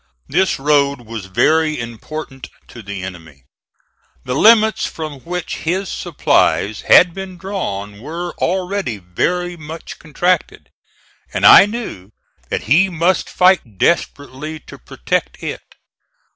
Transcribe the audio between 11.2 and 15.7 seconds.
and I knew that he must fight desperately to protect it.